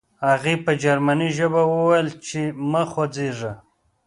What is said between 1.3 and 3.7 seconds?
ژبه وویل چې مه خوځېږه